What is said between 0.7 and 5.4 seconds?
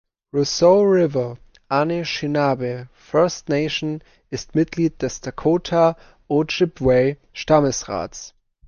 River Anishinabe First Nation ist Mitglied des